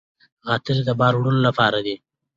غاتري 0.47 0.81
د 0.85 0.91
بار 0.99 1.13
وړلو 1.17 1.41
لپاره 1.47 1.79
دي. 1.85 1.95